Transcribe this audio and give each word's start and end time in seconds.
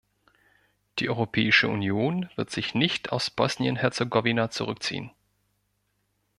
Die 0.97 1.07
Europäische 1.09 1.67
Union 1.69 2.27
wird 2.35 2.49
sich 2.49 2.73
nicht 2.73 3.11
aus 3.11 3.29
Bosnien-Herzegowina 3.29 4.49
zurückziehen. 4.49 5.11